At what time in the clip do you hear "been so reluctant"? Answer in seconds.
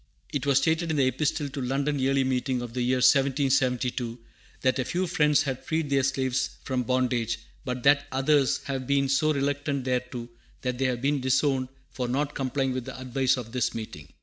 8.87-9.85